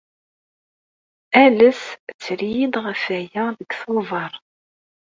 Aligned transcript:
Ales 1.43 1.81
tter-iyi-d 2.15 2.75
ɣef 2.85 3.01
waya 3.09 3.43
deg 3.59 3.71
Tubeṛ. 3.79 4.33